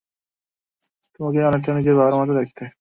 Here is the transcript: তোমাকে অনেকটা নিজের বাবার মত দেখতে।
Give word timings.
তোমাকে 1.15 1.39
অনেকটা 1.49 1.71
নিজের 1.77 1.95
বাবার 1.97 2.15
মত 2.19 2.29
দেখতে। 2.39 2.63